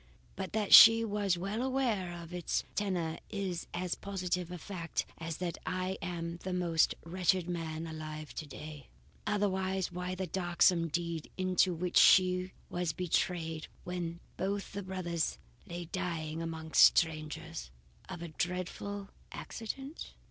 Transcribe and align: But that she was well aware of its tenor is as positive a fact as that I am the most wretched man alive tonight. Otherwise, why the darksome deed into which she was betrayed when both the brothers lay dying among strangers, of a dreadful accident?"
But 0.35 0.53
that 0.53 0.73
she 0.73 1.05
was 1.05 1.37
well 1.37 1.61
aware 1.61 2.11
of 2.23 2.33
its 2.33 2.63
tenor 2.73 3.19
is 3.29 3.67
as 3.71 3.93
positive 3.93 4.49
a 4.49 4.57
fact 4.57 5.05
as 5.19 5.37
that 5.37 5.59
I 5.63 5.99
am 6.01 6.37
the 6.37 6.53
most 6.53 6.95
wretched 7.05 7.47
man 7.47 7.85
alive 7.85 8.33
tonight. 8.33 8.87
Otherwise, 9.27 9.91
why 9.91 10.15
the 10.15 10.25
darksome 10.25 10.87
deed 10.87 11.29
into 11.37 11.71
which 11.75 11.97
she 11.97 12.51
was 12.67 12.93
betrayed 12.93 13.67
when 13.83 14.19
both 14.37 14.73
the 14.73 14.81
brothers 14.81 15.37
lay 15.67 15.85
dying 15.85 16.41
among 16.41 16.73
strangers, 16.73 17.69
of 18.09 18.23
a 18.23 18.29
dreadful 18.29 19.09
accident?" 19.31 20.15